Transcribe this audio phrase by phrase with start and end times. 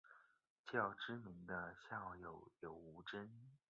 [0.65, 3.29] 较知名的校友有吴峥。